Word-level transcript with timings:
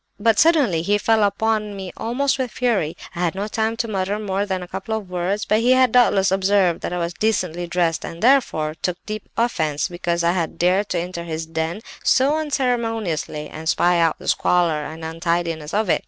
But 0.19 0.39
suddenly 0.39 0.81
he 0.81 0.97
fell 0.97 1.21
upon 1.21 1.75
me 1.75 1.93
almost 1.95 2.39
with 2.39 2.49
fury; 2.49 2.97
I 3.15 3.19
had 3.19 3.23
had 3.25 3.35
no 3.35 3.47
time 3.47 3.77
to 3.77 3.87
mutter 3.87 4.17
more 4.17 4.47
than 4.47 4.63
a 4.63 4.67
couple 4.67 4.97
of 4.97 5.11
words; 5.11 5.45
but 5.45 5.59
he 5.59 5.73
had 5.73 5.91
doubtless 5.91 6.31
observed 6.31 6.81
that 6.81 6.91
I 6.91 6.97
was 6.97 7.13
decently 7.13 7.67
dressed 7.67 8.03
and, 8.03 8.19
therefore, 8.23 8.73
took 8.81 8.97
deep 9.05 9.29
offence 9.37 9.87
because 9.89 10.23
I 10.23 10.31
had 10.31 10.57
dared 10.57 10.95
enter 10.95 11.23
his 11.23 11.45
den 11.45 11.81
so 12.03 12.35
unceremoniously, 12.39 13.47
and 13.49 13.69
spy 13.69 13.99
out 13.99 14.17
the 14.17 14.27
squalor 14.27 14.83
and 14.85 15.05
untidiness 15.05 15.71
of 15.71 15.87
it. 15.87 15.99